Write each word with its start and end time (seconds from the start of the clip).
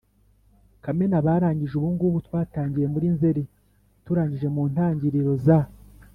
kamena.abarangije 0.83 1.73
ubungubu, 1.77 2.17
twatangiye 2.27 2.87
muri 2.93 3.07
nzeli 3.15 3.43
turangije 4.05 4.47
mu 4.55 4.63
ntangiriro 4.71 5.33
za 5.45 5.59